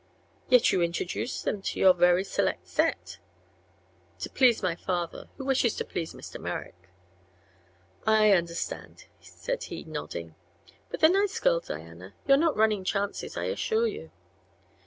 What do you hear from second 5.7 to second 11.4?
to please Mr. Merrick." "I understand," said he, nodding. "But they're nice